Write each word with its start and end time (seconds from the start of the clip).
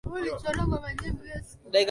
Msichana 0.09 0.63
huyu 0.63 0.81
ni 1.03 1.11
mrefu 1.11 1.45
sana. 1.73 1.79